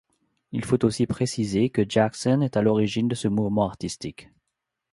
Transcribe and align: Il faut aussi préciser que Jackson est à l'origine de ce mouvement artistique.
Il 0.51 0.65
faut 0.65 0.83
aussi 0.83 1.05
préciser 1.05 1.69
que 1.69 1.87
Jackson 1.87 2.41
est 2.41 2.57
à 2.57 2.63
l'origine 2.63 3.07
de 3.07 3.13
ce 3.13 3.27
mouvement 3.27 3.65
artistique. 3.67 4.29